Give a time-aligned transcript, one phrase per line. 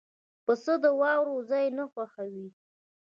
[0.45, 2.47] پسه د واورو ځای نه خوښوي.